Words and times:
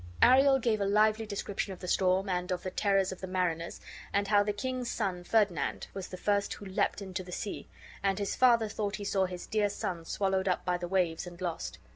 Ariel 0.23 0.57
gave 0.57 0.81
a 0.81 0.85
lively 0.85 1.27
description 1.27 1.73
of 1.73 1.79
the 1.79 1.87
storm, 1.87 2.27
and 2.27 2.51
of 2.51 2.63
the 2.63 2.71
terrors 2.71 3.11
of 3.11 3.21
the 3.21 3.27
mariners, 3.27 3.79
and 4.11 4.29
how 4.29 4.41
the 4.41 4.51
king's 4.51 4.89
son, 4.89 5.23
Ferdinand, 5.23 5.85
was 5.93 6.07
the 6.07 6.17
first 6.17 6.55
who 6.55 6.65
leaped 6.65 7.03
into 7.03 7.23
the 7.23 7.31
sea; 7.31 7.67
and 8.01 8.17
his 8.17 8.35
father 8.35 8.67
thought 8.67 8.95
he 8.95 9.05
saw 9.05 9.25
his 9.27 9.45
dear 9.45 9.69
son 9.69 10.03
swallowed 10.03 10.47
up 10.47 10.65
by 10.65 10.75
the 10.79 10.87
waves 10.87 11.27
and 11.27 11.39
lost. 11.39 11.77